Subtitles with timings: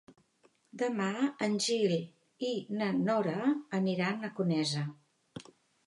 [0.81, 1.09] Demà
[1.49, 1.93] en Gil
[2.49, 2.51] i
[2.81, 3.37] na Nora
[3.83, 4.87] aniran a Conesa.